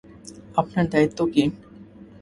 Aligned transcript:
আপনার 0.55 0.85
দায়িত্ব 0.89 1.19
কী? 1.33 1.43